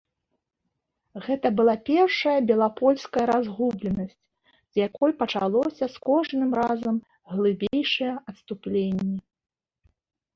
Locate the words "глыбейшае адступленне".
7.35-9.15